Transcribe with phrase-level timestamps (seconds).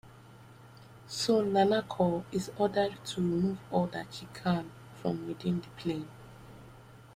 [1.07, 6.07] So, Nanako is ordered to remove all that she can from within the plane.